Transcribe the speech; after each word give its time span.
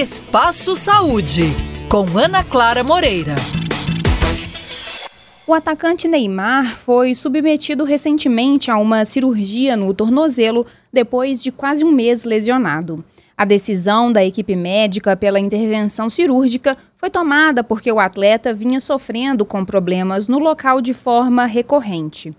Espaço 0.00 0.76
Saúde, 0.76 1.42
com 1.88 2.04
Ana 2.16 2.44
Clara 2.44 2.84
Moreira. 2.84 3.34
O 5.44 5.52
atacante 5.52 6.06
Neymar 6.06 6.76
foi 6.76 7.16
submetido 7.16 7.82
recentemente 7.82 8.70
a 8.70 8.76
uma 8.76 9.04
cirurgia 9.04 9.76
no 9.76 9.92
tornozelo 9.92 10.64
depois 10.92 11.42
de 11.42 11.50
quase 11.50 11.84
um 11.84 11.90
mês 11.90 12.22
lesionado. 12.22 13.04
A 13.36 13.44
decisão 13.44 14.12
da 14.12 14.24
equipe 14.24 14.54
médica 14.54 15.16
pela 15.16 15.40
intervenção 15.40 16.08
cirúrgica 16.08 16.78
foi 16.96 17.10
tomada 17.10 17.64
porque 17.64 17.90
o 17.90 17.98
atleta 17.98 18.54
vinha 18.54 18.78
sofrendo 18.78 19.44
com 19.44 19.64
problemas 19.64 20.28
no 20.28 20.38
local 20.38 20.80
de 20.80 20.94
forma 20.94 21.44
recorrente. 21.44 22.32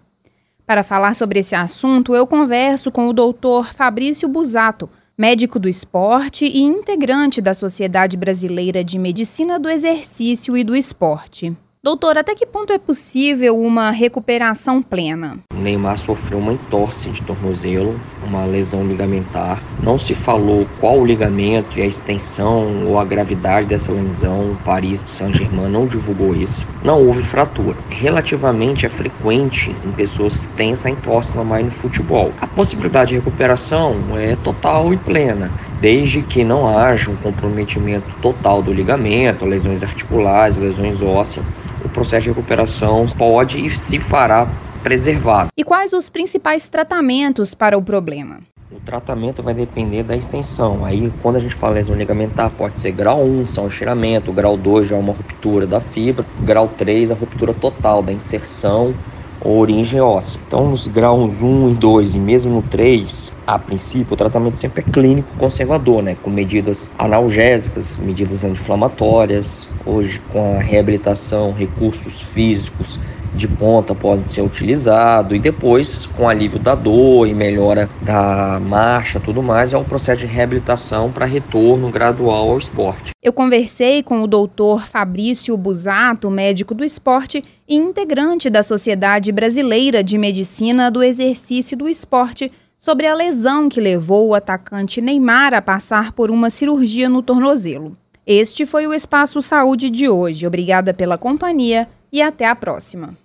Para 0.66 0.82
falar 0.82 1.14
sobre 1.14 1.40
esse 1.40 1.56
assunto, 1.56 2.16
eu 2.16 2.26
converso 2.26 2.90
com 2.90 3.10
o 3.10 3.14
doutor 3.14 3.74
Fabrício 3.74 4.30
Busato, 4.30 4.90
médico 5.20 5.60
do 5.60 5.68
esporte 5.68 6.46
e 6.46 6.62
integrante 6.62 7.42
da 7.42 7.54
Sociedade 7.54 8.16
Brasileira 8.16 8.82
de 8.86 8.98
Medicina 8.98 9.60
do 9.60 9.68
Exercício 9.68 10.56
e 10.56 10.64
do 10.64 10.74
Esporte. 10.74 11.54
Doutor, 11.82 12.18
até 12.18 12.36
que 12.36 12.46
ponto 12.46 12.74
é 12.74 12.78
possível 12.78 13.58
uma 13.58 13.90
recuperação 13.90 14.84
plena? 14.84 15.40
Neymar 15.54 15.98
sofreu 15.98 16.38
uma 16.38 16.52
entorse 16.52 17.10
de 17.10 17.22
tornozelo, 17.22 17.98
uma 18.22 18.44
lesão 18.44 18.86
ligamentar. 18.86 19.64
Não 19.82 19.98
se 19.98 20.14
falou 20.14 20.68
qual 20.82 21.00
o 21.00 21.06
ligamento 21.06 21.80
e 21.80 21.82
a 21.82 21.86
extensão 21.86 22.86
ou 22.86 23.00
a 23.00 23.06
gravidade 23.06 23.66
dessa 23.66 23.94
lesão. 23.94 24.52
O 24.52 24.58
Paris 24.66 25.02
Saint-Germain 25.08 25.72
não 25.72 25.88
divulgou 25.88 26.36
isso. 26.36 26.68
Não 26.84 27.02
houve 27.02 27.24
fratura. 27.24 27.78
Relativamente 27.90 28.86
é 28.86 28.90
frequente 28.90 29.74
em 29.86 29.92
pessoas 29.94 30.38
que 30.38 30.48
têm 30.50 30.74
essa 30.74 30.90
entorse 30.90 31.38
mais 31.38 31.64
no 31.64 31.72
futebol. 31.72 32.34
A 32.42 32.48
possibilidade 32.48 33.12
de 33.12 33.16
recuperação 33.16 33.96
é 34.18 34.36
total 34.44 34.94
e 34.94 34.98
plena, 34.98 35.50
desde 35.80 36.22
que 36.24 36.44
não 36.44 36.68
haja 36.68 37.10
um 37.10 37.16
comprometimento 37.16 38.14
total 38.22 38.62
do 38.62 38.74
ligamento, 38.74 39.46
lesões 39.46 39.82
articulares, 39.82 40.58
lesões 40.58 41.02
ósseas 41.02 41.46
o 41.90 41.92
processo 41.92 42.24
de 42.24 42.30
recuperação 42.30 43.08
pode 43.18 43.66
e 43.66 43.70
se 43.76 44.00
fará 44.00 44.48
preservado. 44.84 45.50
E 45.58 45.64
quais 45.64 45.92
os 45.92 46.10
principais 46.10 46.68
tratamentos 46.68 47.54
para 47.54 47.78
o 47.78 47.82
problema? 47.82 48.40
O 48.72 48.80
tratamento 48.80 49.42
vai 49.42 49.54
depender 49.54 50.04
da 50.04 50.16
extensão. 50.16 50.86
Aí, 50.86 51.12
quando 51.24 51.38
a 51.38 51.40
gente 51.40 51.56
fala 51.56 51.74
lesão 51.74 51.96
ligamentar, 51.96 52.52
pode 52.52 52.80
ser 52.80 52.92
grau 52.92 53.24
1, 53.24 53.48
são 53.48 53.64
um 53.66 53.68
estiramento, 53.68 54.32
grau 54.32 54.56
2 54.56 54.88
já 54.88 54.96
é 54.96 55.00
uma 55.00 55.12
ruptura 55.12 55.66
da 55.66 55.80
fibra, 55.80 56.24
grau 56.42 56.68
3 56.68 57.12
a 57.12 57.16
ruptura 57.16 57.54
total 57.54 58.04
da 58.04 58.14
inserção 58.14 58.94
ou 59.42 59.58
origem 59.58 60.02
óssea. 60.02 60.40
Então, 60.48 60.70
nos 60.70 60.88
graus 60.88 61.42
1 61.42 61.72
e 61.72 61.74
2 61.76 62.16
e 62.16 62.20
mesmo 62.20 62.56
no 62.56 62.62
3, 62.64 63.32
a 63.48 63.58
princípio, 63.58 64.14
o 64.14 64.18
tratamento 64.18 64.58
sempre 64.58 64.84
é 64.86 64.92
clínico 64.92 65.30
conservador, 65.38 66.04
né? 66.04 66.16
com 66.22 66.30
medidas 66.30 66.90
analgésicas, 66.98 67.98
medidas 67.98 68.44
anti-inflamatórias, 68.44 69.68
hoje 69.86 70.20
com 70.32 70.58
a 70.58 70.62
reabilitação, 70.62 71.54
recursos 71.54 72.22
físicos 72.22 73.00
de 73.34 73.48
ponta 73.48 73.96
podem 73.96 74.28
ser 74.28 74.42
utilizados 74.42 75.36
e 75.36 75.40
depois 75.40 76.06
com 76.06 76.28
alívio 76.28 76.60
da 76.60 76.76
dor 76.76 77.28
e 77.28 77.34
melhora 77.34 77.90
da 78.02 78.60
marcha 78.60 79.20
tudo 79.20 79.42
mais 79.44 79.74
é 79.74 79.78
o 79.78 79.84
processo 79.84 80.22
de 80.22 80.28
reabilitação 80.28 81.12
para 81.12 81.26
retorno 81.26 81.90
gradual 81.90 82.50
ao 82.50 82.58
esporte. 82.58 83.12
Eu 83.22 83.34
conversei 83.34 84.02
com 84.02 84.22
o 84.22 84.28
doutor 84.28 84.88
Fabrício 84.88 85.56
Busato, 85.58 86.30
médico 86.30 86.74
do 86.74 86.84
esporte 86.84 87.44
e 87.68 87.76
integrante 87.76 88.50
da 88.50 88.64
Sociedade 88.64 89.32
Brasileira 89.32 90.04
de 90.04 90.18
Medicina 90.18 90.90
do 90.90 91.04
Exercício 91.04 91.78
do 91.78 91.88
Esporte 91.88 92.52
sobre 92.78 93.06
a 93.06 93.14
lesão 93.14 93.68
que 93.68 93.82
levou 93.82 94.30
o 94.30 94.34
atacante 94.34 95.02
Neymar 95.02 95.54
a 95.54 95.62
passar 95.62 96.14
por 96.14 96.32
uma 96.32 96.50
cirurgia 96.50 97.10
no 97.10 97.22
tornozelo. 97.22 97.98
Este 98.26 98.66
foi 98.66 98.88
o 98.88 98.94
Espaço 98.94 99.42
Saúde 99.42 99.90
de 99.90 100.08
hoje. 100.08 100.48
Obrigada 100.48 100.94
pela 100.94 101.18
companhia 101.18 101.88
e 102.12 102.22
até 102.22 102.46
a 102.48 102.56
próxima. 102.56 103.18